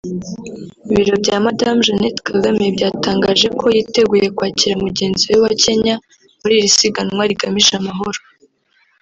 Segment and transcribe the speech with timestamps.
[0.91, 5.95] Ibiro bya Madamu Jeannette Kagame byatangaje ko yiteguye kwakira mugenzi we wa Kenya
[6.39, 8.19] muri iri siganwa rigamije amahoro